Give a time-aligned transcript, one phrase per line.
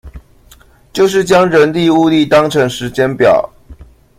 [0.91, 3.47] 就是將人力物力當成時間表